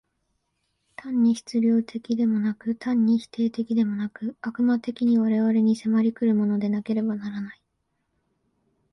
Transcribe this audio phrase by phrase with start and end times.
[0.95, 7.61] 単に質料的でもなく、単に否定的でもなく、悪魔的に我々に迫り来るものでなければならない。